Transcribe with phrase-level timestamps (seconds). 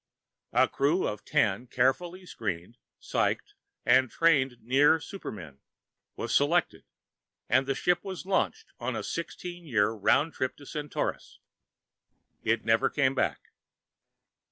[0.53, 3.53] A crew of ten carefully screened, psyched
[3.85, 5.59] and trained near supermen
[6.15, 6.85] was selected,
[7.47, 11.37] and the ship was launched on a sixteen year round trip to Centaurus.
[12.41, 13.51] It never came back.